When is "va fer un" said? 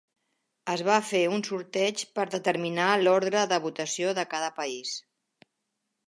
0.85-1.43